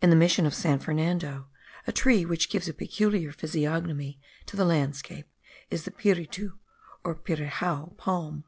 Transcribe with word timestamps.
In 0.00 0.10
the 0.10 0.14
mission 0.16 0.46
of 0.46 0.54
San 0.54 0.78
Fernando, 0.78 1.48
a 1.88 1.92
tree 1.92 2.24
which 2.24 2.50
gives 2.50 2.68
a 2.68 2.72
peculiar 2.72 3.32
physiognomy 3.32 4.20
to 4.46 4.56
the 4.56 4.64
landscape, 4.64 5.26
is 5.72 5.82
the 5.82 5.90
piritu 5.90 6.52
or 7.02 7.16
pirijao 7.16 7.96
palm. 7.96 8.44